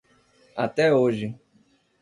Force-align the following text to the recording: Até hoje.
Até 0.55 0.91
hoje. 0.91 1.37